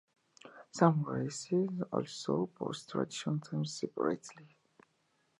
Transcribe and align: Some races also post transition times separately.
Some 0.71 1.03
races 1.03 1.69
also 1.93 2.47
post 2.57 2.89
transition 2.89 3.39
times 3.39 3.77
separately. 3.77 4.55